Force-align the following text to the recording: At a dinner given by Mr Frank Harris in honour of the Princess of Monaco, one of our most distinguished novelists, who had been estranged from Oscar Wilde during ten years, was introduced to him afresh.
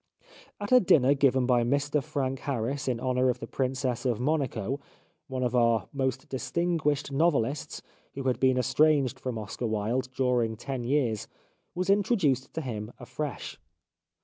At 0.59 0.71
a 0.71 0.79
dinner 0.79 1.13
given 1.13 1.45
by 1.45 1.63
Mr 1.63 2.03
Frank 2.03 2.39
Harris 2.39 2.87
in 2.87 2.99
honour 2.99 3.29
of 3.29 3.39
the 3.39 3.45
Princess 3.45 4.03
of 4.03 4.19
Monaco, 4.19 4.79
one 5.27 5.43
of 5.43 5.55
our 5.55 5.89
most 5.93 6.27
distinguished 6.27 7.11
novelists, 7.11 7.83
who 8.15 8.23
had 8.23 8.39
been 8.39 8.57
estranged 8.57 9.19
from 9.19 9.37
Oscar 9.37 9.67
Wilde 9.67 10.09
during 10.15 10.57
ten 10.57 10.83
years, 10.83 11.27
was 11.75 11.91
introduced 11.91 12.51
to 12.55 12.61
him 12.61 12.91
afresh. 12.99 13.59